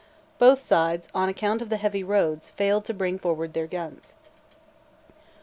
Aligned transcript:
Both 0.39 0.61
sides, 0.61 1.07
on 1.13 1.29
account 1.29 1.61
of 1.61 1.69
the 1.69 1.77
heavy 1.77 2.03
roads, 2.03 2.49
failed 2.49 2.85
to 2.85 2.93
bring 2.95 3.19
forward 3.19 3.53
their 3.53 3.67
guns. 3.67 4.15